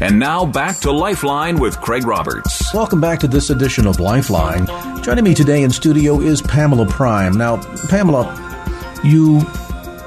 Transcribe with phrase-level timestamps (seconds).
[0.00, 2.74] And now back to Lifeline with Craig Roberts.
[2.74, 4.66] Welcome back to this edition of Lifeline.
[5.02, 7.34] Joining me today in studio is Pamela Prime.
[7.34, 8.24] Now, Pamela,
[9.04, 9.40] you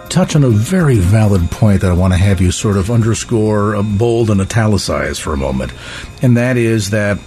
[0.10, 3.76] touch on a very valid point that I want to have you sort of underscore,
[3.76, 5.72] uh, bold, and italicize for a moment.
[6.22, 7.18] And that is that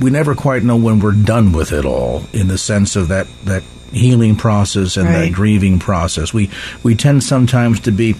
[0.00, 3.26] we never quite know when we're done with it all in the sense of that,
[3.44, 5.26] that healing process and Right.
[5.26, 6.32] that grieving process.
[6.32, 6.50] We,
[6.82, 8.14] we tend sometimes to be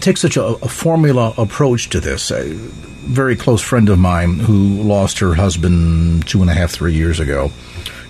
[0.00, 2.30] take such a, a formula approach to this.
[2.30, 6.94] A very close friend of mine who lost her husband two and a half, three
[6.94, 7.50] years ago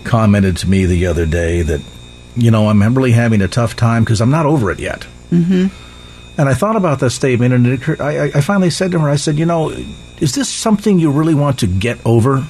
[0.05, 1.80] commented to me the other day that,
[2.36, 5.06] you know, I'm really having a tough time because I'm not over it yet.
[5.30, 5.69] Mm-hmm.
[6.41, 8.98] And I thought about that statement, and it occurred, I, I- I finally said to
[8.98, 9.70] her, I said, you know,
[10.20, 12.46] is this something you really want to get over?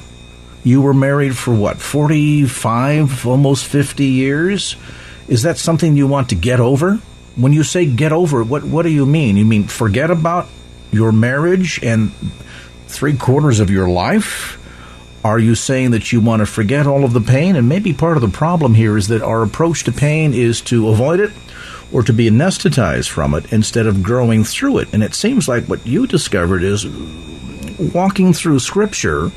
[0.65, 4.77] You were married for what, 45, almost 50 years?
[5.29, 7.01] Is that something you want to get over?
[7.37, 9.37] When you say get over, it, what, what do you mean?
[9.37, 10.49] You mean forget about
[10.91, 12.13] your marriage and
[12.87, 14.59] three quarters of your life?
[15.25, 17.57] Are you saying that you want to forget all of the pain?
[17.57, 20.89] And maybe part of the problem here is that our approach to pain is to
[20.89, 21.31] avoid it
[21.93, 24.93] or to be anesthetized from it instead of growing through it.
[24.93, 26.87] And it seems like what you discovered is
[27.79, 29.31] walking through Scripture,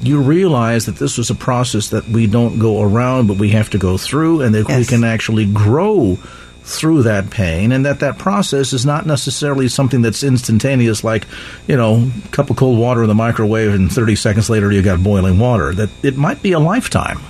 [0.00, 3.70] you realize that this was a process that we don't go around, but we have
[3.70, 6.18] to go through, and that we can actually grow
[6.64, 11.26] through that pain, and that that process is not necessarily something that's instantaneous, like
[11.66, 14.82] you know, a cup of cold water in the microwave, and thirty seconds later you
[14.82, 15.74] got boiling water.
[15.74, 17.20] That it might be a lifetime.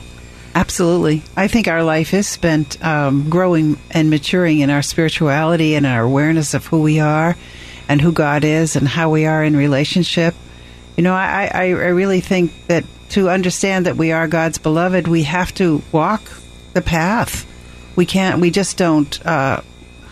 [0.54, 1.22] Absolutely.
[1.34, 6.02] I think our life is spent um, growing and maturing in our spirituality and our
[6.02, 7.36] awareness of who we are
[7.88, 10.34] and who God is and how we are in relationship.
[10.96, 15.08] You know, I, I, I really think that to understand that we are God's beloved,
[15.08, 16.22] we have to walk
[16.74, 17.46] the path.
[17.96, 19.60] We can't, we just don't, uh,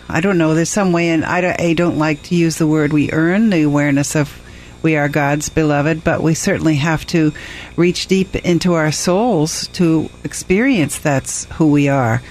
[0.07, 2.67] I don't know, there's some way, and I don't, I don't like to use the
[2.67, 4.37] word we earn the awareness of
[4.81, 7.33] we are God's beloved, but we certainly have to
[7.75, 12.21] reach deep into our souls to experience that's who we are.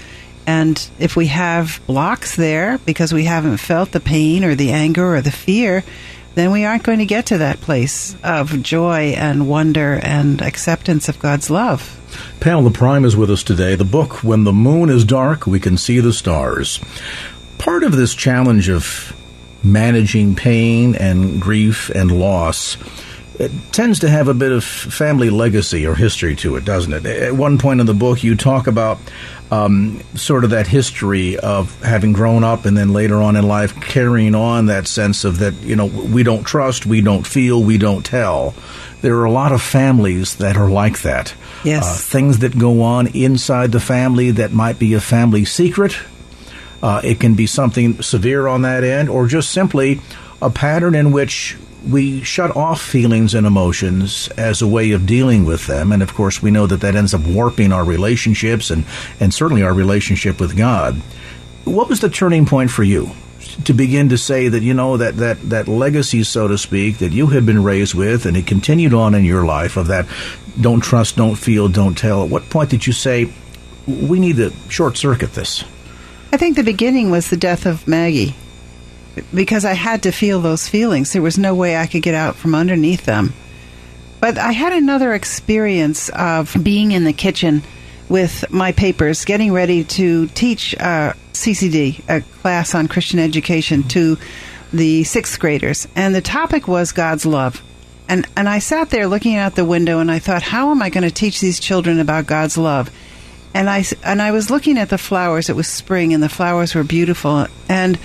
[0.45, 5.15] And if we have blocks there because we haven't felt the pain or the anger
[5.15, 5.83] or the fear,
[6.35, 11.09] then we aren't going to get to that place of joy and wonder and acceptance
[11.09, 11.97] of God's love.
[12.39, 13.75] Pamela Prime is with us today.
[13.75, 16.79] The book, When the Moon is Dark, We Can See the Stars.
[17.57, 19.15] Part of this challenge of
[19.63, 22.77] managing pain and grief and loss
[23.39, 27.05] it tends to have a bit of family legacy or history to it, doesn't it?
[27.05, 28.99] At one point in the book, you talk about
[29.51, 33.79] um, sort of that history of having grown up and then later on in life
[33.81, 37.77] carrying on that sense of that, you know, we don't trust, we don't feel, we
[37.77, 38.53] don't tell.
[39.01, 41.33] There are a lot of families that are like that.
[41.63, 41.83] Yes.
[41.83, 45.97] Uh, things that go on inside the family that might be a family secret.
[46.83, 50.01] Uh, it can be something severe on that end, or just simply
[50.41, 51.57] a pattern in which
[51.87, 55.91] we shut off feelings and emotions as a way of dealing with them.
[55.91, 58.85] And of course, we know that that ends up warping our relationships and,
[59.19, 60.95] and certainly our relationship with God.
[61.65, 63.11] What was the turning point for you
[63.65, 67.11] to begin to say that, you know, that, that, that legacy, so to speak, that
[67.11, 70.05] you had been raised with and it continued on in your life of that
[70.59, 72.23] don't trust, don't feel, don't tell?
[72.23, 73.31] At what point did you say,
[73.87, 75.63] we need to short circuit this?
[76.31, 78.35] I think the beginning was the death of Maggie
[79.33, 81.13] because I had to feel those feelings.
[81.13, 83.33] There was no way I could get out from underneath them.
[84.19, 87.63] But I had another experience of being in the kitchen
[88.07, 94.17] with my papers, getting ready to teach uh, CCD, a class on Christian education, to
[94.71, 95.87] the sixth graders.
[95.95, 97.63] And the topic was God's love.
[98.07, 100.89] And, and I sat there looking out the window and I thought, how am I
[100.89, 102.91] going to teach these children about God's love?
[103.53, 105.49] and I and I was looking at the flowers.
[105.49, 107.47] It was spring, and the flowers were beautiful.
[107.67, 107.99] And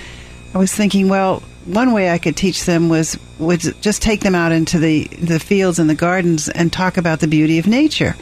[0.56, 4.34] I was thinking, well, one way I could teach them was was just take them
[4.34, 8.16] out into the the fields and the gardens and talk about the beauty of nature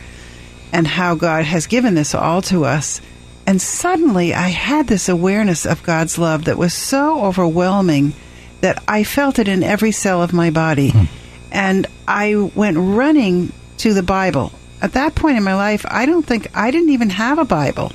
[0.73, 3.01] and how God has given this all to us.
[3.47, 8.15] And suddenly, I had this awareness of God's love that was so overwhelming
[8.63, 10.93] that I felt it in every cell of my body.
[11.53, 14.51] And I went running to the Bible.
[14.83, 17.93] At that point in my life, I don't think I didn't even have a Bible.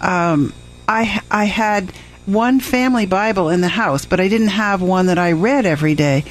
[0.00, 0.54] Um,
[0.88, 1.92] I I had
[2.28, 5.94] one family Bible in the house, but I didn't have one that I read every
[5.94, 6.24] day.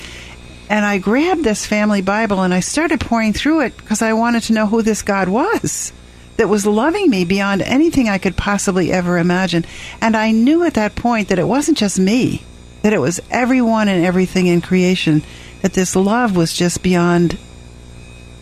[0.69, 4.43] And I grabbed this family Bible and I started poring through it because I wanted
[4.43, 5.93] to know who this God was
[6.35, 9.65] that was loving me beyond anything I could possibly ever imagine.
[10.01, 12.43] And I knew at that point that it wasn't just me,
[12.83, 15.23] that it was everyone and everything in creation,
[15.61, 17.37] that this love was just beyond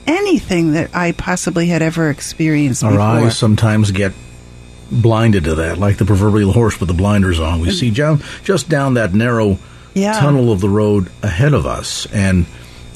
[0.07, 3.03] anything that I possibly had ever experienced Our before.
[3.05, 4.13] eyes sometimes get
[4.91, 7.59] blinded to that, like the proverbial horse with the blinders on.
[7.59, 9.57] We see down, just down that narrow
[9.93, 10.19] Yeah.
[10.19, 12.05] tunnel of the road ahead of us.
[12.13, 12.45] And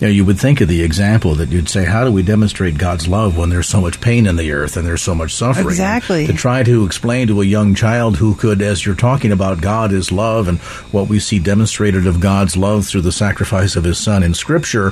[0.02, 2.78] you know, you would think of the example that you'd say, how do we demonstrate
[2.78, 5.66] God's love when there's so much pain in the earth and there's so much suffering?
[5.66, 6.26] And Exactly.
[6.28, 9.92] to try to explain to a young child who could, as you're talking about God
[9.92, 10.58] is love and
[10.94, 14.92] what we see demonstrated of God's love through the sacrifice of his son in Scripture,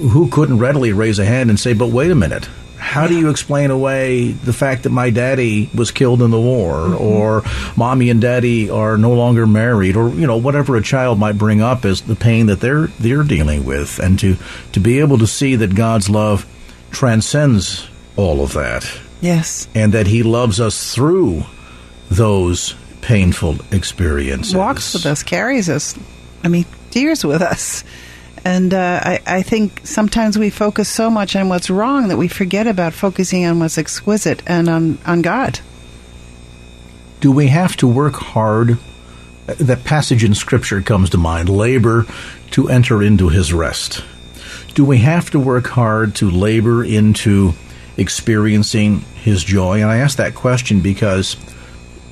[0.00, 2.48] who couldn't readily raise a hand and say, but wait a minute.
[2.92, 6.74] How do you explain away the fact that my daddy was killed in the war,
[6.74, 7.02] Mm-hmm.
[7.04, 7.42] or
[7.76, 11.60] mommy and daddy are no longer married, or you know whatever a child might bring
[11.62, 14.36] up as the pain that they're they're dealing with, and to
[14.72, 16.44] to be able to see that God's love
[16.90, 18.86] transcends all of that,
[19.20, 19.66] Yes.
[19.74, 21.44] and that He loves us through
[22.10, 24.54] those painful experiences.
[24.54, 25.94] walks with us, carries us.
[26.44, 27.84] I mean, tears with us.
[28.44, 32.28] And uh, I, I think sometimes we focus so much on what's wrong that we
[32.28, 35.60] forget about focusing on what's exquisite and on, on God.
[37.22, 38.78] do we have to work hard?
[39.46, 42.04] That passage in Scripture comes to mind labor
[42.50, 44.04] to enter into his rest.
[44.74, 47.52] Do we have to work hard to labor into
[47.96, 49.82] experiencing his joy?
[49.82, 51.36] And I ask that question because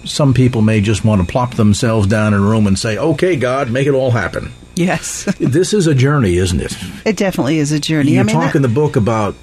[0.05, 3.37] some people may just want to plop themselves down in a room and say, okay,
[3.37, 4.53] God, make it all happen.
[4.77, 5.25] Yes.
[5.39, 6.77] This is a journey, isn't it?
[7.05, 8.13] it definitely is a journey.
[8.13, 9.35] You I mean, talk that- in the book about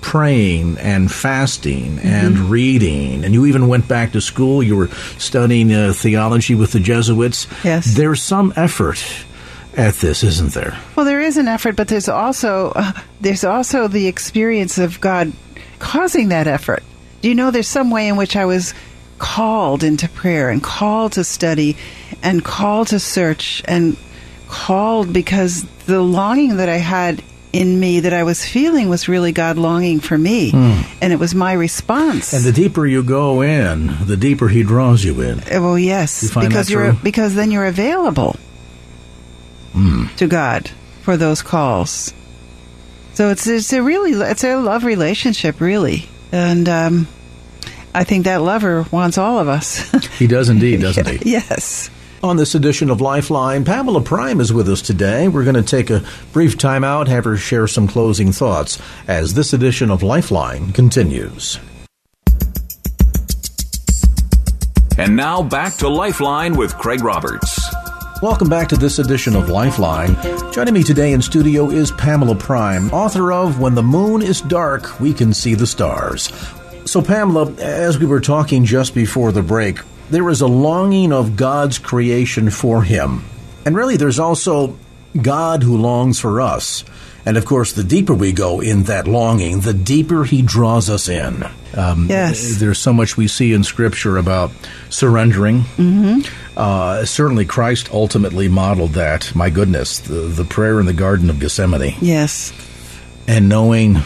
[0.00, 2.06] praying and fasting Mm-hmm.
[2.08, 4.62] and reading, and you even went back to school.
[4.62, 4.88] You were
[5.18, 7.46] studying uh, theology with the Jesuits.
[7.64, 7.96] Yes.
[7.96, 9.02] There's some effort
[9.76, 10.78] at this, isn't there?
[10.94, 15.32] Well, there is an effort, but there's also uh, there's also the experience of God
[15.80, 16.82] causing that effort.
[17.22, 18.72] Do you know there's some way in which I was
[19.18, 21.76] called into prayer and called to study
[22.22, 23.96] and called to search and
[24.48, 27.22] called because the longing that I had
[27.52, 30.52] in me that I was feeling was really God longing for me,
[31.00, 32.32] and it was my response.
[32.34, 35.40] And the deeper you go in, the deeper He draws you in.
[35.40, 36.92] Uh, Well, yes, You because you're?
[36.92, 38.36] Because then you're available
[40.16, 40.70] to God
[41.02, 42.12] for those calls.
[43.14, 47.08] So it's it's a really it's a love relationship, really, and um,
[47.94, 49.88] I think that lover wants all of us.
[50.18, 51.30] He does indeed, doesn't He?
[51.32, 51.88] yes.
[52.26, 55.28] On this edition of Lifeline, Pamela Prime is with us today.
[55.28, 59.34] We're going to take a brief time out, have her share some closing thoughts as
[59.34, 61.60] this edition of Lifeline continues.
[64.98, 67.60] And now back to Lifeline with Craig Roberts.
[68.20, 70.16] Welcome back to this edition of Lifeline.
[70.52, 74.98] Joining me today in studio is Pamela Prime, author of When the Moon is Dark,
[74.98, 76.32] We Can See the Stars.
[76.86, 79.78] So, Pamela, as we were talking just before the break,
[80.10, 83.24] there is a longing of God's creation for Him.
[83.64, 84.76] And really, there's also
[85.20, 86.84] God who longs for us.
[87.24, 91.08] And of course, the deeper we go in that longing, the deeper He draws us
[91.08, 91.42] in.
[91.76, 92.58] Um, Yes.
[92.60, 94.52] There's so much we see in Scripture about
[94.90, 95.62] surrendering.
[95.62, 96.20] Mm-hmm.
[96.56, 99.34] Uh, certainly, Christ ultimately modeled that.
[99.34, 102.52] My goodness, the, the prayer in the Garden of Gethsemane Yes.
[103.26, 103.96] and knowing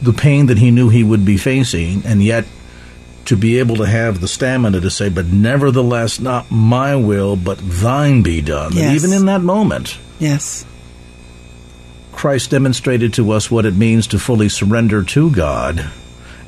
[0.00, 2.44] the pain that he knew he would be facing, and yet
[3.26, 7.58] to be able to have the stamina to say, But nevertheless, not my will, but
[7.62, 8.68] thine be done.
[8.68, 8.94] And Yes.
[9.04, 10.64] even in that moment, Yes.
[12.12, 15.84] Christ demonstrated to us what it means to fully surrender to God.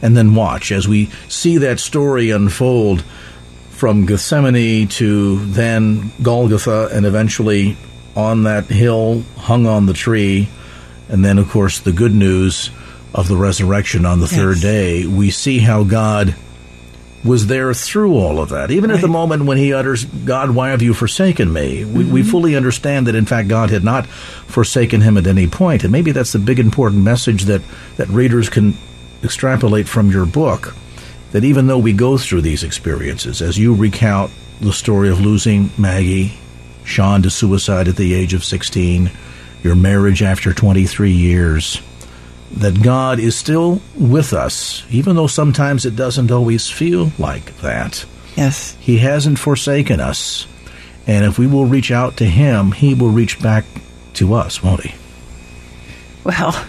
[0.00, 3.02] And then watch as we see that story unfold
[3.70, 7.76] from Gethsemane to then Golgotha and eventually
[8.16, 10.48] on that hill, hung on the tree.
[11.08, 12.70] And then, of course, the good news
[13.14, 15.06] of the resurrection on the third day.
[15.06, 16.34] We see how God
[17.24, 18.70] was there through all of that.
[18.70, 21.84] Even at the moment when he utters, God, why have you forsaken me?
[21.84, 22.30] We, we Mm-hmm.
[22.30, 25.82] fully understand that, in fact, God had not forsaken him at any point.
[25.82, 27.60] And maybe that's the big important message that,
[27.96, 28.74] that readers can
[29.24, 30.74] extrapolate from your book.
[31.32, 35.70] That even though we go through these experiences, as you recount the story of losing
[35.76, 36.38] Maggie,
[36.84, 39.10] Sean to suicide at the age of 16,
[39.62, 41.82] your marriage after 23 years,
[42.52, 48.04] that God is still with us, even though sometimes it doesn't always feel like that.
[48.36, 48.76] Yes.
[48.80, 50.46] He hasn't forsaken us.
[51.06, 53.64] And if we will reach out to Him, He will reach back
[54.14, 54.94] to us, won't He?
[56.24, 56.66] Well,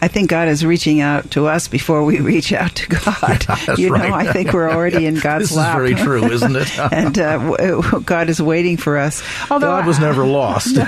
[0.00, 3.40] I think God is reaching out to us before we reach out to God.
[3.66, 4.26] That's you know, right.
[4.26, 6.78] I think we're already in God's This is very true, isn't it?
[6.92, 9.22] and uh, God is waiting for us.
[9.50, 10.76] Although God was never lost.
[10.76, 10.86] no,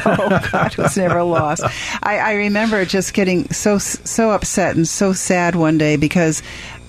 [0.53, 1.65] God was never lost.
[2.03, 6.43] I, I remember just getting so so upset and so sad one day because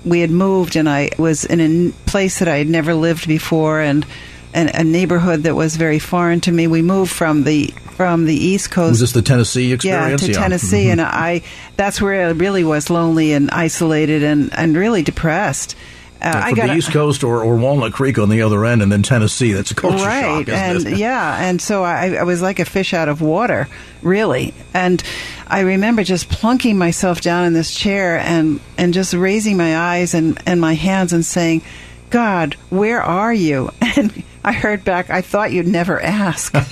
[0.04, 3.80] we had moved and I was in a place that I had never lived before
[3.80, 4.06] and.
[4.54, 6.66] And a neighborhood that was very foreign to me.
[6.66, 8.90] We moved from the from the East Coast.
[8.90, 10.22] Was this the Tennessee experience?
[10.22, 10.92] yeah, to Tennessee, Mhm.
[10.92, 11.42] and I
[11.76, 15.76] that's where I really was lonely and isolated and, and really depressed.
[16.20, 18.92] Uh, I got the East Coast or, or Walnut Creek on the other end, and
[18.92, 19.52] then Tennessee.
[19.54, 20.96] That's a culture right shock, and it?
[20.98, 23.66] yeah and so I, I was like a fish out of water
[24.02, 25.02] really and
[25.48, 30.12] i remember just plunking myself down in this chair and and just raising my eyes
[30.14, 31.62] and and my hands and saying
[32.10, 36.54] god where are you and i heard back i thought you'd never ask.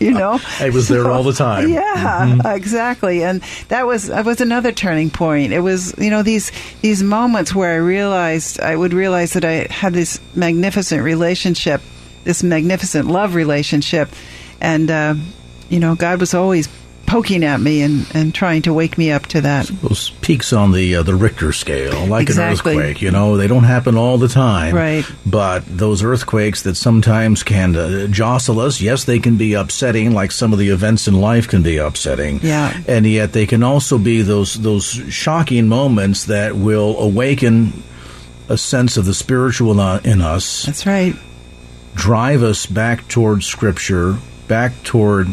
[0.00, 0.40] You know?
[0.60, 1.68] I was there all the time.
[1.72, 2.56] yeah Mm-hmm.
[2.56, 3.22] exactly.
[3.22, 5.52] And that was that was another turning point.
[5.52, 9.66] It was you know these these moments where i realized i would realize that i
[9.70, 11.82] had this magnificent relationship
[12.24, 14.08] this magnificent love relationship.
[14.60, 15.14] And uh,
[15.68, 16.68] you know god was always
[17.10, 20.70] poking at me and, and trying to wake me up to that Those peaks on
[20.70, 22.72] the uh, the Richter scale, like Exactly.
[22.74, 24.74] an earthquake, you know, they don't happen all the time.
[24.74, 25.04] Right.
[25.26, 30.30] But those earthquakes that sometimes can uh, jostle us, yes, they can be upsetting, like
[30.30, 32.38] some of the events in life can be upsetting.
[32.42, 32.80] Yeah.
[32.86, 37.82] And yet they can also be those those shocking moments that will awaken
[38.48, 41.14] a sense of the spiritual in- in us, that's right
[41.94, 45.26] drive us back toward Scripture, back toward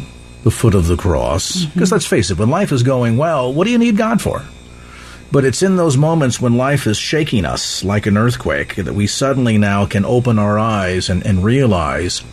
[0.48, 1.58] the foot of the cross.
[1.58, 1.74] Mm-hmm.
[1.74, 4.46] Because let's face it, when life is going well, what do you need God for?
[5.30, 9.08] But it's in those moments when life is shaking us like an earthquake that we
[9.08, 12.24] suddenly now can open our eyes and, and realize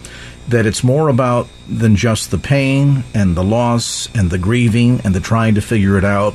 [0.47, 5.13] that it's more about than just the pain and the loss and the grieving and
[5.13, 6.35] the trying to figure it out.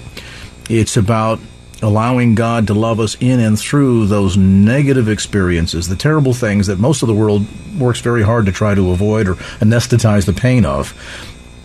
[0.70, 1.40] It's about
[1.82, 6.78] allowing God to love us in and through those negative experiences, the terrible things that
[6.78, 7.46] most of the world
[7.80, 10.94] works very hard to try to avoid or anesthetize the pain of,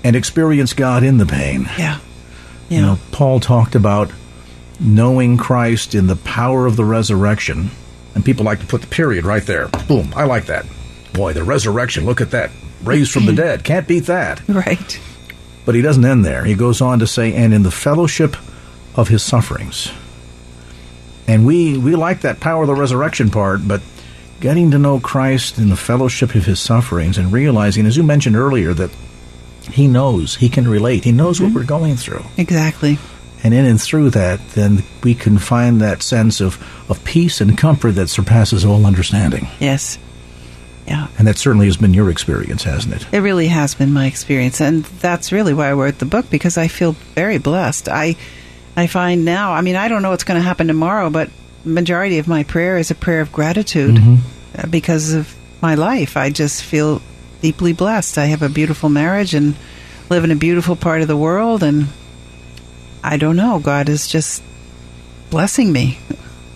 [0.05, 1.63] and experience God in the pain.
[1.79, 1.99] yeah yeah
[2.69, 4.13] You know, Paul talked about
[4.79, 7.71] knowing Christ in the power of the resurrection,
[8.15, 9.69] and people like to put the period right there.
[9.89, 10.67] Boom, I like that.
[11.13, 12.51] Boy, the resurrection, look at that.
[12.83, 13.65] Raised from the dead.
[13.65, 14.47] Can't beat that.
[14.49, 15.01] right
[15.65, 16.45] But he doesn't end there.
[16.45, 18.37] He goes on to say, and in the fellowship
[18.95, 19.91] of his sufferings.
[21.27, 23.81] And we, we like that power of the resurrection part, but
[24.41, 28.37] getting to know Christ in the fellowship of his sufferings and realizing, as you mentioned
[28.37, 28.91] earlier, that
[29.73, 32.25] he knows, he can relate, he knows what we're going through.
[32.37, 32.99] exactly
[33.43, 36.59] And in and through that, then we can find that sense of,
[36.91, 39.49] of peace and comfort that surpasses all understanding.
[39.61, 39.99] yes
[40.87, 43.07] yeah And that certainly has been your experience, hasn't it?
[43.13, 46.59] It really has been my experience, and that's really why I wrote the book because
[46.59, 47.89] I feel very blessed.
[47.89, 48.17] I
[48.77, 51.31] I find now, I mean, I don't know what's going to happen tomorrow, but
[51.65, 53.97] majority of my prayer is a prayer of gratitude
[54.59, 56.17] uh, because of my life.
[56.17, 57.01] I just feel
[57.45, 58.17] deeply blessed.
[58.17, 59.55] I have a beautiful marriage and
[60.09, 61.89] live in a beautiful part of the world, and
[63.03, 63.59] I don't know.
[63.59, 64.43] God is just
[65.29, 65.99] blessing me.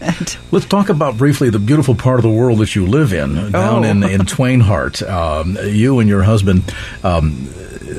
[0.00, 3.50] And Let's talk about briefly the beautiful part of the world that you live in,
[3.52, 3.88] down Oh.
[3.90, 5.02] in, in Twain Heart.
[5.02, 6.62] Um, you and your husband
[7.04, 7.50] um,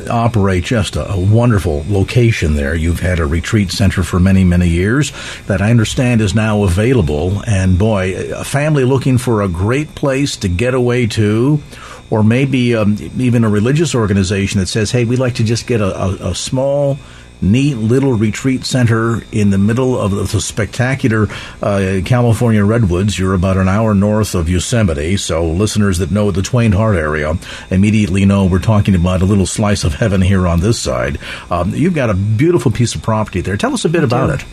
[0.10, 2.74] operate just a, a wonderful location there.
[2.74, 5.12] You've had a retreat center for many, many years
[5.46, 7.44] that I understand is now available.
[7.46, 11.62] And boy, a family looking for a great place to get away to,
[12.10, 15.82] or maybe um, even a religious organization that says, hey, we'd like to just get
[15.82, 16.98] a, a, a small,
[17.42, 21.28] neat little retreat center in the middle of the spectacular
[21.62, 23.18] uh, California redwoods.
[23.18, 27.38] You're about an hour north of Yosemite, so listeners that know the Twain Heart area
[27.70, 31.18] immediately know we're talking about a little slice of heaven here on this side.
[31.50, 33.58] Um, you've got a beautiful piece of property there.
[33.58, 34.46] Tell us a bit about it.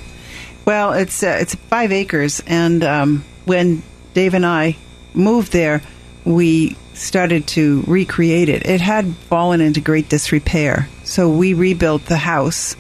[0.65, 3.83] Well, it's uh, it's five acres, and um, when
[4.15, 4.77] Dave and I
[5.15, 5.81] moved there,
[6.27, 8.67] we started to recreate it.
[8.67, 12.77] It had fallen into great disrepair, so we rebuilt the house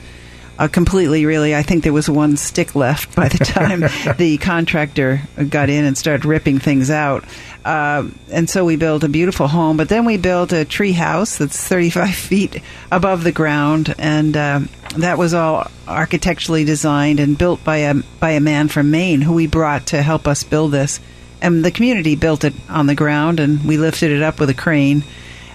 [0.58, 1.24] uh, completely.
[1.26, 3.84] Really, I think there was one stick left by the time
[4.16, 7.24] the contractor got in and started ripping things out.
[7.64, 11.38] Uh, and so we built a beautiful home, but then we built a tree house
[11.38, 17.62] that's 35 feet above the ground, and um that was all architecturally designed and built
[17.62, 21.00] by a by a man from Maine who we brought to help us build this.
[21.46, 24.54] And the community built it on the ground, and we lifted it up with a
[24.54, 25.04] crane.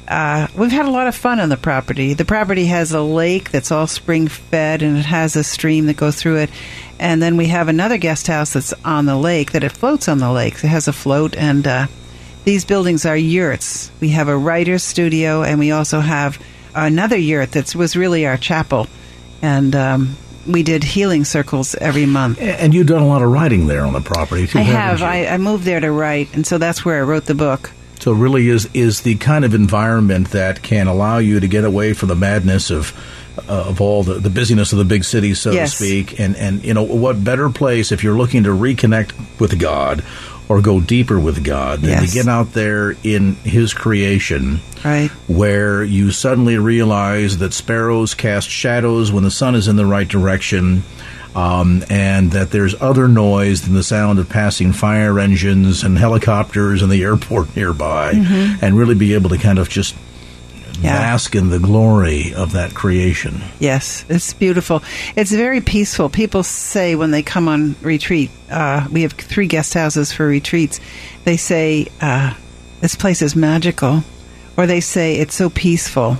[0.08, 2.14] Uh, we've had a lot of fun on the property.
[2.14, 5.98] The property has a lake that's all spring fed, and it has a stream that
[5.98, 6.50] goes through it.
[6.98, 10.20] And then we have another guest house that's on the lake that it floats on
[10.20, 10.64] the lake.
[10.64, 11.88] It has a float, and uh,
[12.46, 13.92] these buildings are yurts.
[14.00, 16.42] We have a writer's studio, and we also have
[16.74, 18.88] another yurt that was really our chapel.
[19.42, 20.16] And um,
[20.48, 22.40] we did healing circles every month.
[22.42, 24.60] And you've done a lot of writing there on the property too.
[24.60, 25.06] I you?
[25.06, 27.72] I, I moved there to write, and so that's where I wrote the book.
[28.00, 31.66] So it really is is the kind of environment that can allow you to get
[31.66, 32.94] away from the madness of
[33.48, 35.78] uh, of all the, the busyness of the big city, so Yes.
[35.78, 36.20] to speak.
[36.20, 40.04] And and you know what better place if you're looking to reconnect with God
[40.52, 42.10] or go deeper with God Yes.
[42.10, 44.60] to get out there in His creation.
[44.84, 45.10] Right.
[45.28, 50.08] Where you suddenly realize that sparrows cast shadows when the sun is in the right
[50.08, 50.84] direction,
[51.36, 56.82] um, and that there's other noise than the sound of passing fire engines and helicopters
[56.82, 58.12] and the airport nearby,
[58.62, 59.96] and really be able to kind of just
[60.82, 60.98] Yeah.
[60.98, 63.42] bask in the glory of that creation.
[63.60, 64.84] Yes, it's beautiful.
[65.16, 66.10] It's very peaceful.
[66.10, 70.80] People say when they come on retreat, uh, we have three guest houses for retreats.
[71.24, 72.34] They say uh,
[72.82, 74.04] this place is magical,
[74.58, 76.18] or they say it's so peaceful.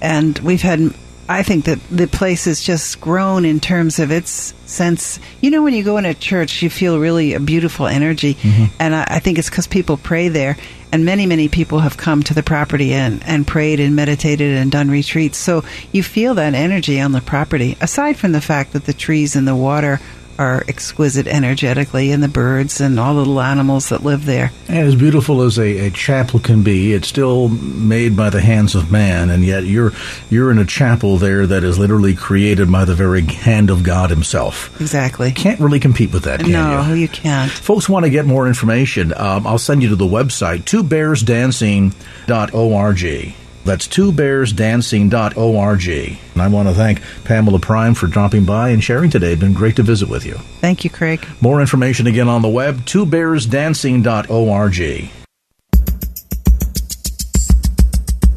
[0.00, 0.94] And we've had,
[1.28, 5.18] I think that the place has just grown in terms of its sense.
[5.40, 8.36] You know, when you go in a church, you feel really a beautiful energy,
[8.78, 10.56] and I, I think it's because people pray there.
[10.90, 14.72] And many, many people have come to the property and, and prayed and meditated and
[14.72, 15.36] done retreats.
[15.36, 19.36] So you feel that energy on the property, aside from the fact that the trees
[19.36, 20.00] and the water
[20.38, 24.52] are exquisite energetically, and the birds and all the little animals that live there.
[24.68, 28.74] And as beautiful as a, a chapel can be, it's still made by the hands
[28.74, 29.92] of man, and yet you're
[30.30, 34.10] you're in a chapel there that is literally created by the very hand of God
[34.10, 34.78] Himself.
[34.80, 35.32] Exactly.
[35.32, 36.94] Can't really compete with that, can no, you?
[36.94, 37.50] you can't.
[37.50, 39.12] Folks want to get more information.
[39.16, 43.34] Um, I'll send you to the website, twobearsdancing.org.
[43.68, 45.88] That's twobearsdancing.org.
[46.32, 49.32] And I want to thank Pamela Prime for dropping by and sharing today.
[49.32, 50.36] It's been great to visit with you.
[50.62, 51.28] Thank you, Craig.
[51.42, 55.10] More information again on the web, twobearsdancing.org.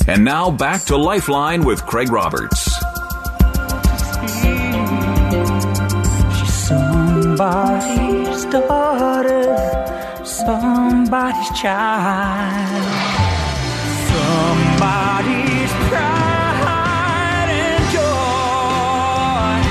[0.07, 2.63] And now back to Lifeline with Craig Roberts.
[6.37, 12.70] She's somebody's daughter, somebody's child,
[14.81, 19.61] somebody's pride and joy.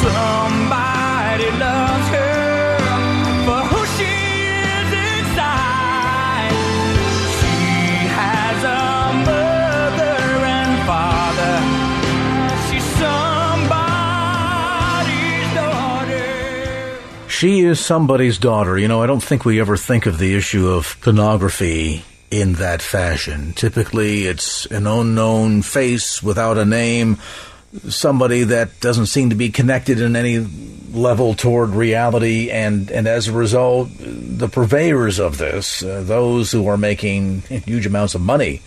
[0.00, 2.78] Somebody loves her
[3.44, 4.14] for who she
[4.48, 6.56] is inside.
[7.36, 7.58] She
[8.16, 10.18] has a mother
[10.56, 11.56] and father.
[12.70, 14.48] She's somebody's
[15.54, 17.28] daughter.
[17.28, 18.78] She is somebody's daughter.
[18.78, 22.02] You know, I don't think we ever think of the issue of pornography
[22.40, 23.52] in that fashion.
[23.54, 27.16] Typically, it's an unknown face without a name,
[27.88, 30.38] somebody that doesn't seem to be connected in any
[30.92, 36.66] level toward reality, and, and as a result, the purveyors of this, uh, those who
[36.66, 38.60] are making huge amounts of money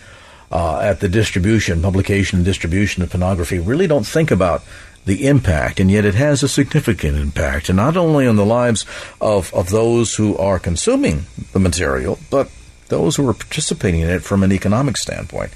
[0.50, 4.64] uh, at the distribution, publication, and distribution of pornography, really don't think about
[5.06, 8.84] the impact, and yet it has a significant impact, and not only on the lives
[9.20, 12.50] of, of those who are consuming the material, but
[12.90, 15.52] those who are participating in it from an economic standpoint.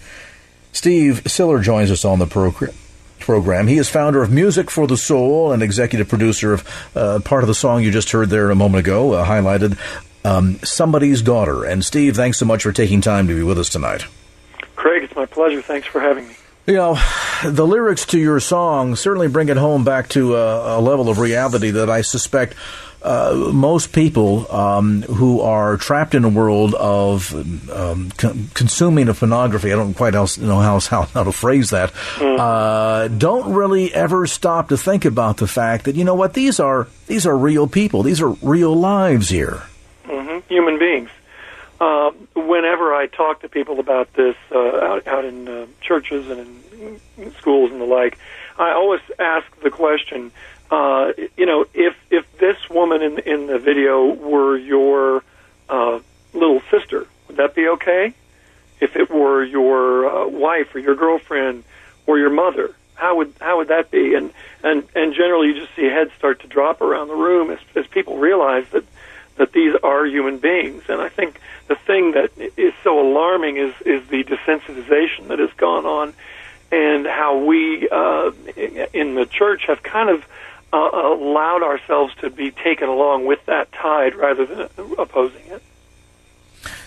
[0.72, 2.72] Steve Siller joins us on the program.
[3.20, 3.68] Program.
[3.68, 7.48] He is founder of Music for the Soul and executive producer of uh, part of
[7.48, 9.78] the song you just heard there a moment ago, uh, highlighted
[10.24, 11.64] um, Somebody's Daughter.
[11.64, 14.04] And Steve, thanks so much for taking time to be with us tonight.
[14.76, 15.62] Craig, it's my pleasure.
[15.62, 16.34] Thanks for having me.
[16.66, 16.98] You know,
[17.44, 21.18] the lyrics to your song certainly bring it home back to a, a level of
[21.18, 22.54] reality that I suspect
[23.04, 27.34] uh, most people um, who are trapped in a world of
[27.70, 31.70] um, con- consuming of pornography, I don't quite else know how, how, how to phrase
[31.70, 36.32] that, uh, don't really ever stop to think about the fact that, you know what,
[36.34, 38.02] these are, these are real people.
[38.02, 39.62] These are real lives here.
[40.04, 41.10] hmm Human beings.
[41.80, 46.64] Uh, whenever I talk to people about this uh, out, out in uh, churches and
[47.18, 48.18] in schools and the like,
[48.56, 50.30] I always ask the question,
[50.74, 55.22] uh, you know, if if this woman in in the video were your
[55.68, 56.00] uh,
[56.32, 58.12] little sister, would that be okay?
[58.80, 61.62] If it were your uh, wife or your girlfriend
[62.06, 64.14] or your mother, how would how would that be?
[64.14, 64.32] And
[64.64, 67.86] and and generally, you just see heads start to drop around the room as as
[67.86, 68.84] people realize that
[69.36, 70.82] that these are human beings.
[70.88, 75.52] And I think the thing that is so alarming is is the desensitization that has
[75.56, 76.14] gone on,
[76.72, 78.32] and how we uh,
[78.92, 80.24] in the church have kind of
[80.74, 85.62] uh, allowed ourselves to be taken along with that tide rather than opposing it.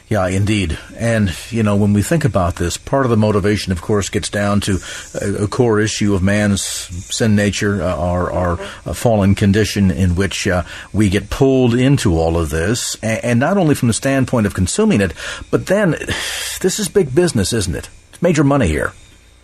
[0.09, 0.77] Yeah, indeed.
[0.95, 4.29] And, you know, when we think about this, part of the motivation, of course, gets
[4.29, 4.79] down to
[5.21, 10.47] a, core issue of man's sin nature, uh, our, our uh, fallen condition in which
[10.47, 12.95] uh, we get pulled into all of this.
[13.03, 15.13] And not only from the standpoint of consuming it,
[15.51, 15.91] but then
[16.61, 17.89] this is big business, isn't it?
[18.11, 18.93] It's major money here.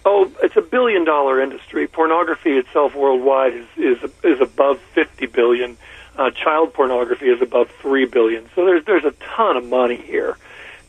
[0.05, 1.87] Oh, it's a billion dollar industry.
[1.87, 5.77] Pornography itself worldwide is is is above 50 billion.
[6.15, 8.49] Uh, child pornography is above 3 billion.
[8.55, 10.37] So there's there's a ton of money here.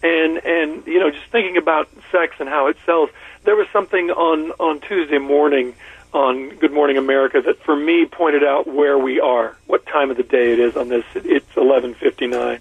[0.03, 3.11] And and you know, just thinking about sex and how it sells,
[3.45, 5.75] there was something on on Tuesday morning
[6.13, 10.17] on Good Morning America that for me pointed out where we are, what time of
[10.17, 11.05] the day it is on this.
[11.15, 12.61] It's 11:59.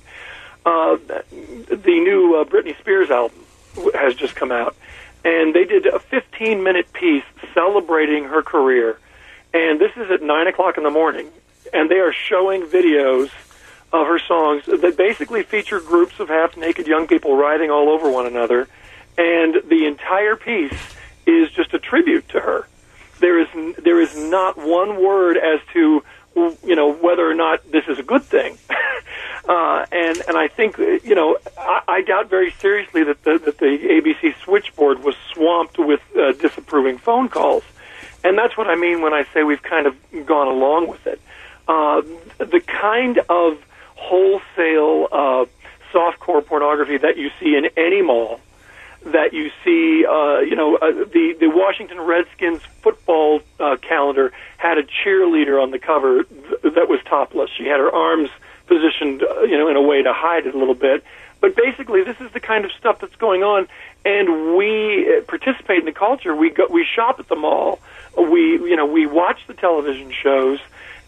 [0.66, 3.38] Uh, the new uh, Britney Spears album
[3.94, 4.76] has just come out,
[5.24, 9.00] and they did a 15 minute piece celebrating her career.
[9.54, 11.30] And this is at nine o'clock in the morning,
[11.74, 13.30] and they are showing videos
[13.92, 18.10] of her songs that basically feature groups of half naked young people riding all over
[18.10, 18.68] one another,
[19.18, 20.74] and the entire piece
[21.28, 22.68] is just a tribute to her.
[23.20, 26.04] There is there is not one word as to
[26.36, 28.58] you know whether or not this is a good thing.
[29.50, 33.58] uh, and and I think you know I, I doubt very seriously that the, that
[33.58, 37.64] the ABC switchboard was swamped with uh, disapproving phone calls,
[38.24, 41.22] and that's what I mean when I say we've kind of gone along with it.
[41.68, 42.02] Uh,
[42.40, 43.58] the kind of
[43.96, 45.46] wholesale uh,
[45.94, 48.42] softcore pornography that you see in any mall
[49.06, 54.78] that you see, uh, you know, uh, the the Washington Redskins football uh, calendar had
[54.78, 57.50] a cheerleader on the cover th- that was topless.
[57.58, 58.30] She had her arms
[58.68, 61.04] positioned, uh, you know, in a way to hide it a little bit.
[61.42, 63.68] But basically, this is the kind of stuff that's going on,
[64.06, 66.34] and we uh, participate in the culture.
[66.34, 67.80] We go, we shop at the mall.
[68.18, 70.60] We, you know, we watch the television shows,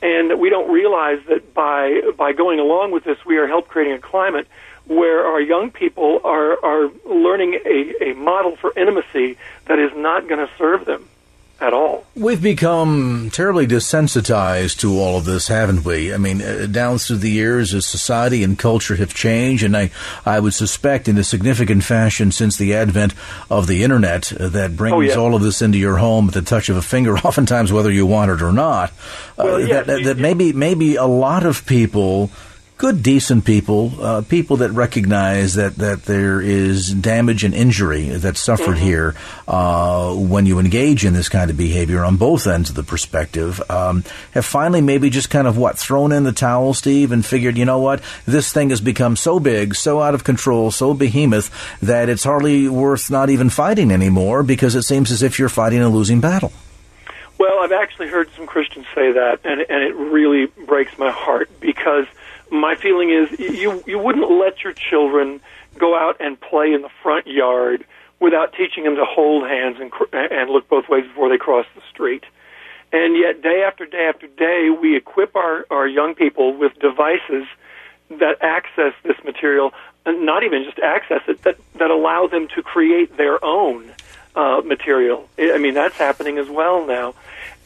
[0.01, 3.93] and we don't realize that by by going along with this, we are help creating
[3.93, 4.47] a climate
[4.87, 10.27] where our young people are are learning a, a model for intimacy that is not
[10.27, 11.07] going to serve them
[11.61, 12.05] at all.
[12.15, 16.13] We've become terribly desensitized to all of this, haven't we?
[16.13, 19.89] I mean, uh, down through the years as society and culture have changed, and I,
[20.25, 23.13] I would suspect in a significant fashion since the advent
[23.49, 25.15] of the internet uh, that brings Oh, yeah.
[25.15, 28.05] all of this into your home at the touch of a finger, oftentimes whether you
[28.05, 28.91] want it or not.
[29.37, 32.31] Well, uh, yeah, that, that, that maybe maybe a lot of people.
[32.77, 38.41] Good, decent people, uh, people that recognize that, that there is damage and injury that's
[38.41, 39.15] suffered here
[39.47, 43.61] uh, when you engage in this kind of behavior on both ends of the perspective,
[43.71, 47.57] um, have finally maybe just kind of what thrown in the towel, Steve, and figured,
[47.57, 51.49] you know what, this thing has become so big, so out of control, so behemoth
[51.79, 55.81] that it's hardly worth not even fighting anymore because it seems as if you're fighting
[55.81, 56.51] a losing battle.
[57.37, 61.49] Well, I've actually heard some Christians say that, and and it really breaks my heart
[61.59, 62.05] because
[62.59, 65.41] my feeling is you you wouldn't let your children
[65.77, 67.85] go out and play in the front yard
[68.19, 71.81] without teaching them to hold hands and and look both ways before they cross the
[71.91, 72.23] street.
[72.91, 77.45] And yet, day after day after day, we equip our our young people with devices
[78.09, 79.73] that access this material,
[80.05, 83.91] and not even just access it, that that allow them to create their own
[84.35, 85.27] uh, material.
[85.37, 87.15] I mean, that's happening as well now,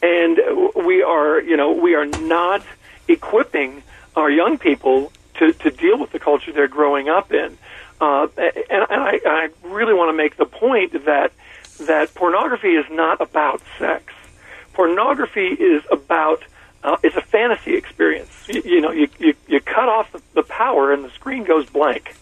[0.02, 0.38] and
[0.74, 2.62] we are, you know, we are not
[3.06, 3.82] equipping
[4.16, 7.56] our young people to to deal with the culture they're growing up in.
[8.00, 11.32] Uh, and and I, I really want to make the point that
[11.80, 14.12] that pornography is not about sex.
[14.72, 16.42] Pornography is about
[16.82, 18.30] uh, it's a fantasy experience.
[18.48, 21.66] You, you know, you, you you cut off the, the power and the screen goes
[21.66, 22.14] blank.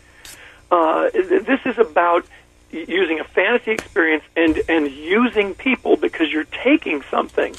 [0.70, 2.26] Uh, this is about
[2.70, 7.54] using a fantasy experience and and using people because you're taking something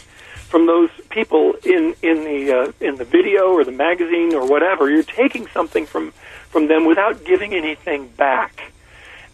[0.49, 4.89] from those people in in the uh, in the video or the magazine or whatever.
[4.89, 6.12] You're taking something from
[6.49, 8.73] from them without giving anything back.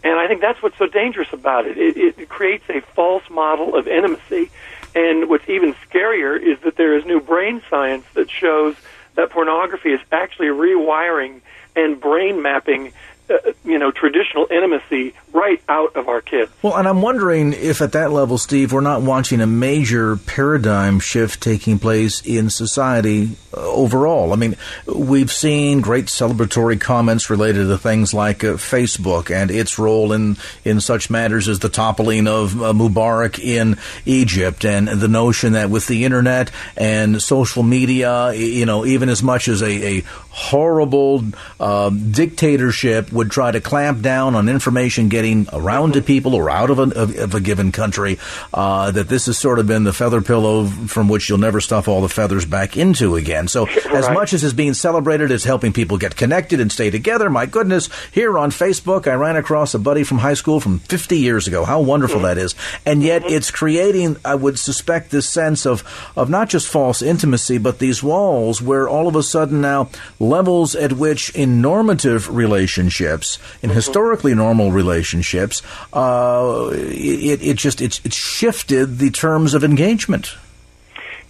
[0.04, 1.78] And I think that's what's so dangerous about it.
[1.78, 4.52] It, it creates a false model of intimacy.
[4.94, 8.76] And what's even scarier is that there is new brain science that shows
[9.16, 11.42] that pornography is actually rewiring
[11.76, 12.94] and brain mapping,
[13.30, 16.50] uh, you know, traditional intimacy right out of our kids.
[16.62, 21.00] Well, and I'm wondering if at that level, Steve, we're not watching a major paradigm
[21.00, 24.32] shift taking place in society uh, overall.
[24.32, 24.56] I mean,
[24.88, 30.38] we've seen great celebratory comments related to things like uh, Facebook and its role in,
[30.64, 35.70] in such matters as the toppling of uh, Mubarak in Egypt and the notion that
[35.70, 41.24] with the internet and social media, you know, even as much as a, a horrible
[41.60, 46.70] um, dictatorship would try to clamp down on information getting around to people or out
[46.70, 48.20] of a, of, of a given country,
[48.54, 51.88] uh, that this has sort of been the feather pillow from which you'll never stuff
[51.88, 53.48] all the feathers back into again.
[53.48, 57.30] So, as much as is being celebrated as helping people get connected and stay together,
[57.30, 61.18] my goodness, here on Facebook, I ran across a buddy from high school from 50
[61.18, 61.66] years ago.
[61.66, 62.26] How wonderful mm-hmm.
[62.26, 62.56] that is.
[62.86, 63.34] And yet, mm-hmm.
[63.34, 65.84] it's creating, I would suspect, this sense of,
[66.16, 70.76] of not just false intimacy, but these walls where all of a sudden now levels
[70.76, 73.76] at which in normative relationships, in mm-hmm.
[73.76, 75.62] historically normal relationships, relationships,
[75.94, 80.36] uh, it, it just it's, it's shifted the terms of engagement.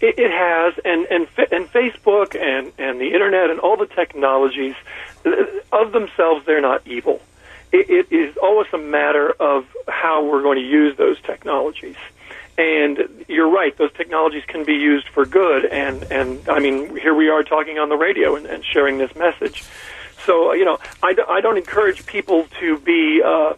[0.02, 4.76] It, it has, and and and Facebook and and the internet and all the technologies
[5.26, 5.32] uh,
[5.72, 7.22] of themselves, they're not evil.
[7.72, 11.96] It, it is always a matter of how we're going to use those technologies.
[12.58, 15.66] And you're right; those technologies can be used for good.
[15.66, 19.16] And and I mean, here we are talking on the radio and, and sharing this
[19.16, 19.64] message.
[20.26, 23.54] So you know, I, I don't encourage people to be uh,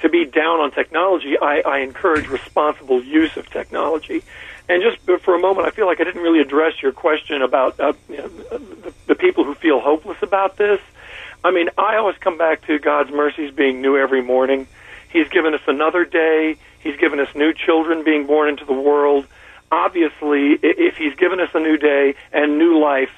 [0.00, 1.36] to be down on technology.
[1.40, 4.22] I, I encourage responsible use of technology.
[4.68, 7.80] And just for a moment, I feel like I didn't really address your question about
[7.80, 10.80] uh, you know, the, the people who feel hopeless about this.
[11.42, 14.66] I mean, I always come back to God's mercies being new every morning.
[15.10, 16.56] He's given us another day.
[16.80, 19.26] He's given us new children being born into the world.
[19.70, 23.10] Obviously, if He's given us a new day and new life,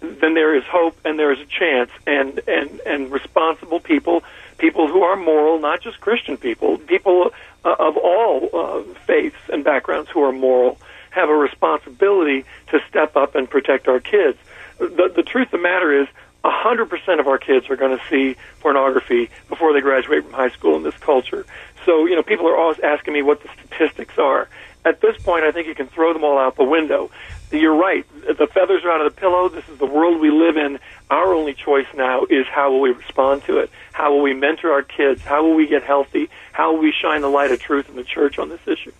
[0.00, 1.90] then there is hope and there is a chance.
[2.06, 4.24] And and and responsible people,
[4.58, 7.32] people who are moral, not just Christian people, people
[7.64, 10.78] uh, of all uh, faiths and backgrounds who are moral,
[11.10, 14.38] have a responsibility to step up and protect our kids.
[14.78, 16.08] The the truth of the matter is.
[16.44, 20.76] 100% of our kids are going to see pornography before they graduate from high school
[20.76, 21.44] in this culture.
[21.84, 24.48] So, you know, people are always asking me what the statistics are.
[24.84, 27.10] At this point, I think you can throw them all out the window.
[27.52, 28.04] You're right.
[28.26, 29.48] The feathers are out of the pillow.
[29.48, 30.78] This is the world we live in.
[31.10, 33.70] Our only choice now is how will we respond to it?
[33.92, 35.22] How will we mentor our kids?
[35.22, 36.28] How will we get healthy?
[36.52, 38.92] How will we shine the light of truth in the church on this issue?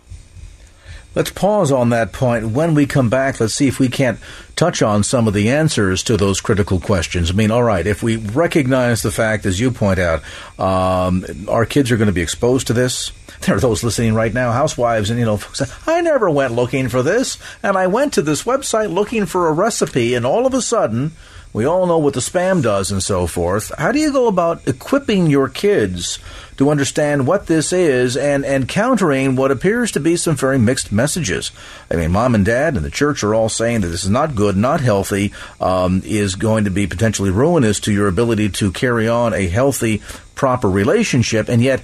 [1.17, 2.51] Let's pause on that point.
[2.51, 4.19] When we come back, let's see if we can't
[4.55, 7.31] touch on some of the answers to those critical questions.
[7.31, 10.21] I mean, all right, if we recognize the fact, as you point out,
[10.59, 13.11] um, our kids are going to be exposed to this.
[13.41, 16.87] There are those listening right now, housewives, and you know, folks I never went looking
[16.87, 20.53] for this, and I went to this website looking for a recipe, and all of
[20.53, 21.13] a sudden,
[21.51, 23.71] we all know what the spam does and so forth.
[23.75, 26.19] How do you go about equipping your kids
[26.57, 30.91] to understand what this is and, and countering what appears to be some very mixed
[30.91, 31.51] messages?
[31.89, 34.35] I mean, mom and dad and the church are all saying that this is not
[34.35, 39.07] good, not healthy, um, is going to be potentially ruinous to your ability to carry
[39.07, 40.01] on a healthy,
[40.35, 41.81] proper relationship, and yet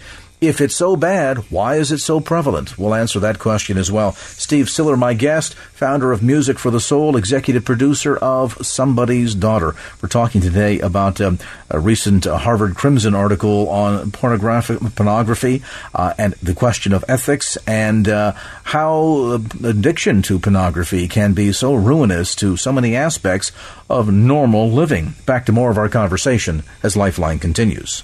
[0.47, 2.77] if it's so bad, why is it so prevalent?
[2.77, 4.13] We'll answer that question as well.
[4.13, 9.75] Steve Siller, my guest, founder of Music for the Soul, executive producer of Somebody's Daughter.
[10.01, 15.61] We're talking today about um, a recent uh, Harvard Crimson article on pornographic pornography
[15.93, 21.73] uh, and the question of ethics and uh, how addiction to pornography can be so
[21.73, 23.51] ruinous to so many aspects
[23.89, 25.15] of normal living.
[25.25, 28.03] Back to more of our conversation as Lifeline continues.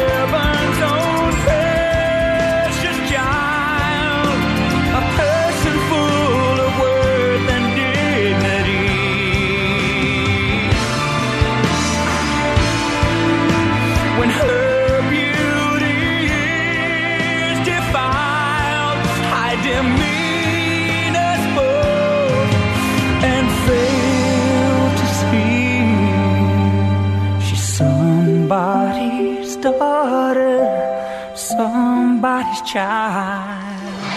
[32.71, 34.11] child.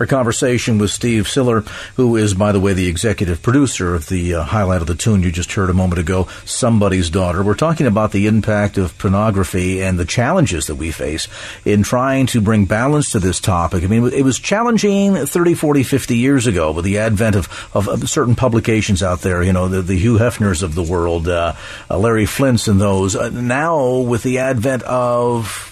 [0.00, 1.60] Our conversation with Steve Siller,
[1.96, 5.22] who is, by the way, the executive producer of the uh, highlight of the tune
[5.22, 7.42] you just heard a moment ago, Somebody's Daughter.
[7.42, 11.28] We're talking about the impact of pornography and the challenges that we face
[11.64, 13.84] in trying to bring balance to this topic.
[13.84, 18.08] I mean, it was challenging 30, 40, 50 years ago with the advent of, of,
[18.08, 21.54] certain publications out there, you know, the, the Hugh Hefners of the world, uh,
[21.88, 23.14] uh, Larry Flynts and those.
[23.14, 25.71] Uh, now, with the advent of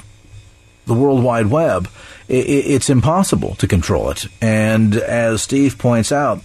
[0.90, 1.88] the World Wide Web,
[2.28, 4.26] it's impossible to control it.
[4.42, 6.42] And as Steve points out,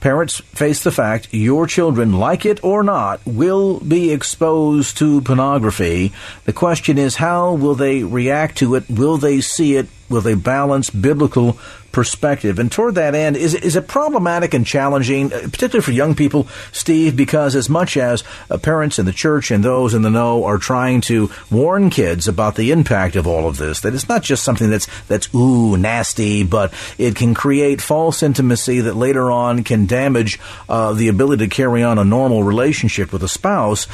[0.00, 6.12] parents face the fact your children, like it or not, will be exposed to pornography.
[6.44, 8.90] The question is, how will they react to it?
[8.90, 9.86] Will they see it?
[10.08, 11.56] Will they balance biblical
[11.94, 12.58] perspective?
[12.58, 16.48] And toward that end, is, is it problematic and challenging, uh, particularly for young people,
[16.72, 20.44] Steve, because as much as uh, parents in the church and those in the know
[20.44, 24.22] are trying to warn kids about the impact of all of this, that it's not
[24.22, 29.62] just something that's, that's ooh, nasty, but it can create false intimacy that later on
[29.62, 33.86] can damage uh, the ability to carry on a normal relationship with a spouse.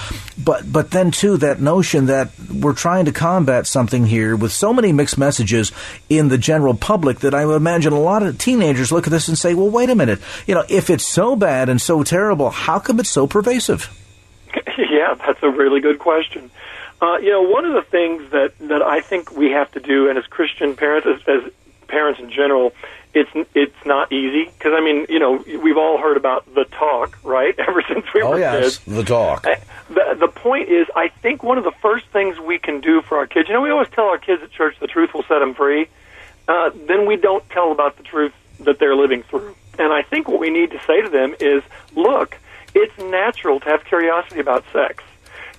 [0.42, 4.72] But, but then too, that notion that we're trying to combat something here with so
[4.72, 5.70] many mixed messages
[6.08, 9.29] in the general public that I would imagine a lot of teenagers look at this
[9.29, 10.20] and say, well, wait a minute.
[10.46, 13.88] You know, if it's so bad and so terrible, how come it's so pervasive?
[14.79, 16.50] yeah, that's a really good question.
[17.03, 20.09] Uh, you know, one of the things that that I think we have to do,
[20.09, 21.53] and as Christian parents, as, as
[21.88, 22.72] parents in general,
[23.14, 27.18] It's it's not easy because I mean, you know, we've all heard about the talk,
[27.24, 27.59] right?
[27.68, 28.96] Ever since we Oh were yes, kids.
[28.98, 29.46] the talk.
[29.46, 29.57] Uh,
[29.88, 33.18] The, the point is, I think one of the first things we can do for
[33.18, 35.40] our kids, you know, we always tell our kids at church the truth will set
[35.40, 35.88] them free.
[36.50, 39.54] Uh, then we don't tell about the truth that they're living through.
[39.78, 41.62] And I think what we need to say to them is,
[41.94, 42.36] look,
[42.74, 45.04] it's natural to have curiosity about sex.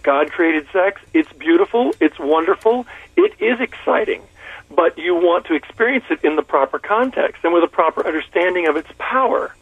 [0.04, 1.01] God created sex.
[1.13, 1.93] It's beautiful.
[2.01, 2.86] It's wonderful.
[3.15, 4.21] It is exciting.
[4.69, 8.67] But you want to experience it in the proper context and with a proper understanding
[8.67, 9.56] of its power.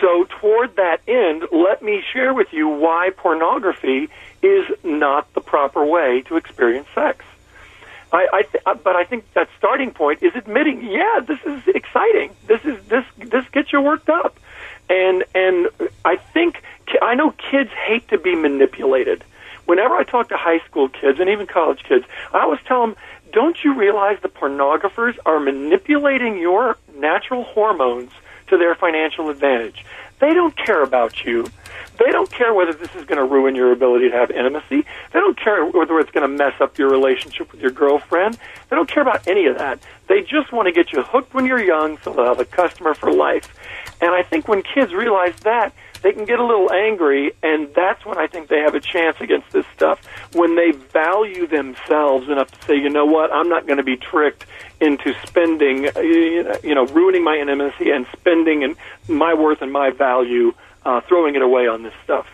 [0.00, 4.08] So, toward that end, let me share with you why pornography
[4.42, 7.24] is not the proper way to experience sex.
[8.16, 11.60] I, I th- uh, but I think that starting point is admitting, yeah, this is
[11.74, 12.30] exciting.
[12.46, 14.38] This is this this gets you worked up,
[14.88, 15.68] and and
[16.04, 16.62] I think
[17.02, 19.22] I know kids hate to be manipulated.
[19.66, 22.96] Whenever I talk to high school kids and even college kids, I always tell them,
[23.32, 28.12] "Don't you realize the pornographers are manipulating your natural hormones
[28.46, 29.84] to their financial advantage?
[30.18, 31.46] They don't care about you."
[31.98, 34.84] They don't care whether this is going to ruin your ability to have intimacy.
[35.12, 38.38] They don't care whether it's going to mess up your relationship with your girlfriend.
[38.68, 39.78] They don't care about any of that.
[40.06, 42.94] They just want to get you hooked when you're young so they'll have a customer
[42.94, 43.54] for life.
[44.00, 48.04] And I think when kids realize that, they can get a little angry, and that's
[48.04, 50.00] when I think they have a chance against this stuff.
[50.32, 53.96] When they value themselves enough to say, you know what, I'm not going to be
[53.96, 54.46] tricked
[54.80, 58.76] into spending, uh, you know, ruining my intimacy and spending and
[59.08, 60.52] my worth and my value
[60.84, 62.26] uh, throwing it away on this stuff.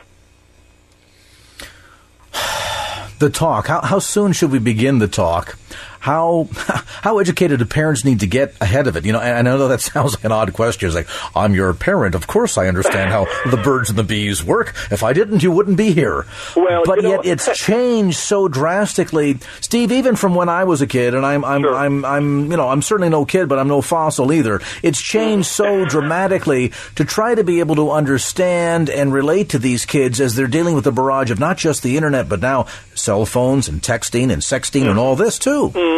[3.18, 3.68] The talk.
[3.68, 5.56] How, how soon should we begin the talk?
[6.02, 6.48] How
[7.02, 9.04] how educated do parents need to get ahead of it?
[9.04, 10.88] You know, and I know that sounds like an odd question.
[10.88, 12.16] It's like I'm your parent.
[12.16, 14.74] Of course, I understand how the birds and the bees work.
[14.90, 16.26] If I didn't, you wouldn't be here.
[16.56, 19.92] Well, but you know- yet it's changed so drastically, Steve.
[19.92, 21.74] Even from when I was a kid, and I'm I'm Sure.
[21.74, 24.60] I'm I'm you know I'm certainly no kid, but I'm no fossil either.
[24.82, 29.86] It's changed so dramatically to try to be able to understand and relate to these
[29.86, 33.24] kids as they're dealing with the barrage of not just the internet, but now cell
[33.24, 34.98] phones and texting and sexting and mm.
[34.98, 35.70] all this too.
[35.70, 35.91] Mm.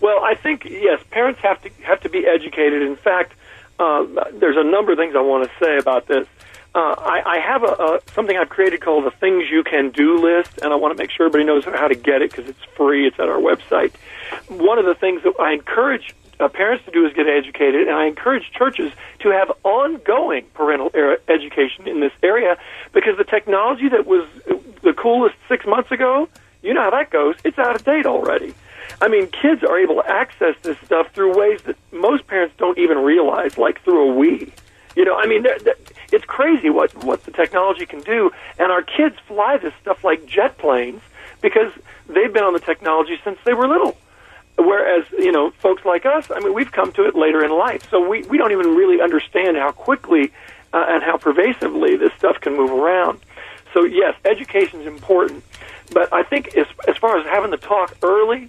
[0.00, 2.82] Well, I think yes, parents have to have to be educated.
[2.82, 3.34] In fact,
[3.78, 6.26] uh, there's a number of things I want to say about this.
[6.74, 10.18] Uh, I, I have a, a something I've created called the things you can do
[10.18, 12.64] list, and I want to make sure everybody knows how to get it because it's
[12.76, 13.06] free.
[13.06, 13.92] It's at our website.
[14.48, 17.96] One of the things that I encourage uh, parents to do is get educated, and
[17.96, 22.56] I encourage churches to have ongoing parental er- education in this area
[22.92, 24.26] because the technology that was
[24.82, 26.28] the coolest six months ago,
[26.62, 27.36] you know how that goes.
[27.44, 28.54] It's out of date already.
[29.02, 32.78] I mean, kids are able to access this stuff through ways that most parents don't
[32.78, 34.52] even realize, like through a Wii.
[34.94, 35.74] You know, I mean, they're- they're-
[36.12, 40.24] it's crazy what what the technology can do, and our kids fly this stuff like
[40.26, 41.02] jet planes
[41.40, 41.72] because
[42.08, 43.96] they've been on the technology since they were little.
[44.56, 47.82] Whereas, you know, folks like us, I mean, we've come to it later in life,
[47.90, 50.30] so we we don't even really understand how quickly
[50.72, 53.18] uh, and how pervasively this stuff can move around.
[53.74, 55.42] So yes, education is important,
[55.92, 58.48] but I think as as far as having the talk early,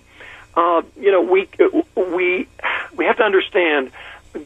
[0.55, 1.47] uh, you know, we
[1.95, 2.47] we
[2.95, 3.91] we have to understand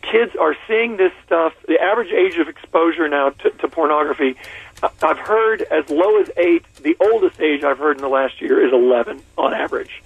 [0.02, 1.54] kids are seeing this stuff.
[1.68, 4.36] The average age of exposure now to, to pornography,
[4.84, 6.64] I- I've heard as low as eight.
[6.82, 10.04] The oldest age I've heard in the last year is eleven on average.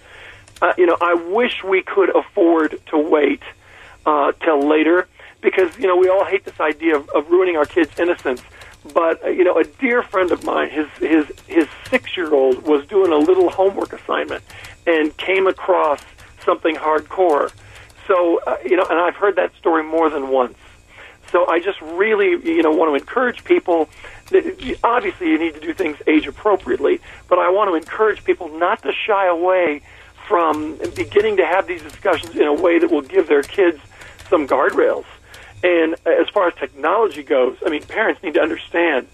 [0.62, 3.42] Uh, you know, I wish we could afford to wait
[4.06, 5.08] uh, till later
[5.42, 8.42] because you know we all hate this idea of, of ruining our kids' innocence.
[8.94, 12.64] But uh, you know, a dear friend of mine, his his his six year old
[12.64, 14.44] was doing a little homework assignment
[14.86, 16.02] and came across
[16.44, 17.52] something hardcore.
[18.08, 20.58] So uh, you know, and I've heard that story more than once.
[21.32, 23.90] So I just really, you know, want to encourage people.
[24.32, 28.50] That, obviously, you need to do things age appropriately, but I want to encourage people
[28.50, 29.82] not to shy away
[30.28, 33.80] from beginning to have these discussions in a way that will give their kids
[34.30, 35.06] some guardrails.
[35.64, 39.08] And as far as technology goes, I mean, parents need to understand.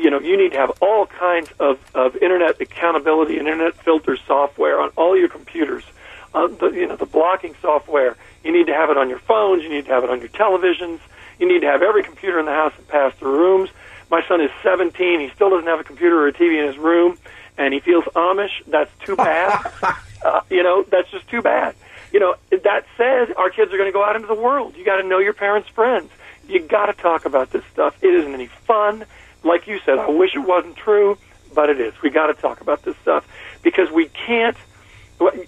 [0.00, 4.16] You know, you need to have all kinds of, of internet accountability and internet filter
[4.16, 5.84] software on all your computers.
[6.32, 8.16] Uh, the, you know, the blocking software.
[8.44, 9.62] You need to have it on your phones.
[9.62, 11.00] You need to have it on your televisions.
[11.38, 13.70] You need to have every computer in the house that pass through rooms.
[14.10, 15.20] My son is 17.
[15.20, 17.18] He still doesn't have a computer or a TV in his room,
[17.58, 18.62] and he feels Amish.
[18.66, 19.72] That's too bad.
[20.24, 21.74] uh, you know, that's just too bad.
[22.12, 24.76] You know, that said, our kids are going to go out into the world.
[24.76, 26.10] You got to know your parents' friends.
[26.48, 27.96] You got to talk about this stuff.
[28.02, 29.04] It isn't any fun.
[29.42, 31.18] Like you said, I wish it wasn't true,
[31.54, 31.94] but it is.
[32.02, 33.26] We got to talk about this stuff
[33.62, 34.56] because we can't.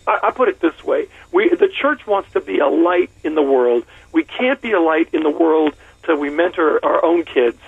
[0.06, 3.42] I put it this way: we the church wants to be a light in the
[3.42, 3.84] world.
[4.12, 5.74] We can't be a light in the world
[6.04, 7.58] till we mentor our own kids.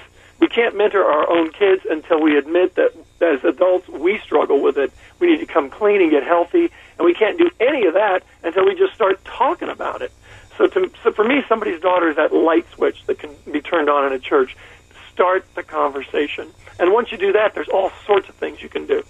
[0.41, 4.77] We can't mentor our own kids until we admit that as adults we struggle with
[4.77, 4.93] it.
[5.19, 8.23] We need to come clean and get healthy, and we can't do any of that
[8.43, 10.13] until we just start talking about it.
[10.59, 13.89] So, to, so for me, somebody's daughter is that light switch that can be turned
[13.89, 14.57] on in a church.
[15.15, 16.53] Start the conversation.
[16.79, 19.05] And once you do that, there's all sorts of things you can do.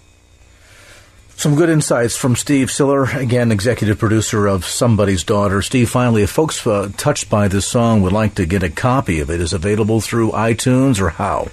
[1.37, 5.63] Some good insights from Steve Siller, again, executive producer of Somebody's Daughter.
[5.63, 9.19] Steve, finally, if folks uh, touched by this song would like to get a copy
[9.21, 11.49] of it, is available through iTunes or how?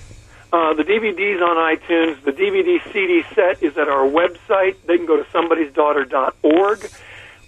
[0.53, 2.21] Uh, the DVD's on iTunes.
[2.23, 4.75] The DVD CD set is at our website.
[4.85, 6.89] They can go to somebody'sdaughter.org.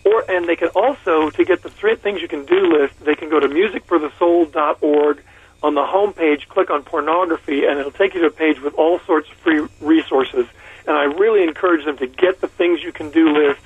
[0.06, 3.16] Or, and they can also, to get the three things you can do list, they
[3.16, 5.24] can go to musicforthesoul.org.
[5.64, 8.74] On the home page, click on pornography, and it'll take you to a page with
[8.74, 10.46] all sorts of free resources.
[10.86, 13.62] And I really encourage them to get the things you can do list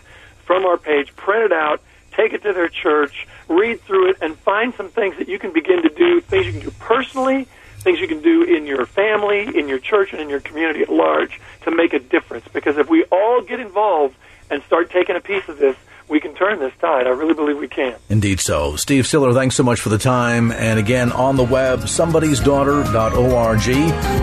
[0.45, 1.81] from our page, print it out,
[2.11, 5.51] take it to their church, read through it, and find some things that you can
[5.51, 7.47] begin to do, things you can do personally,
[7.79, 10.89] things you can do in your family, in your church, and in your community at
[10.89, 12.45] large to make a difference.
[12.53, 14.15] Because if we all get involved
[14.51, 15.75] and start taking a piece of this,
[16.09, 17.07] we can turn this tide.
[17.07, 17.95] I really believe we can.
[18.09, 18.75] Indeed so.
[18.75, 20.51] Steve Siller, thanks so much for the time.
[20.51, 23.67] And again, on the web, somebody'sdaughter.org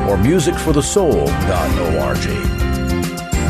[0.09, 2.64] or musicforthesoul.org.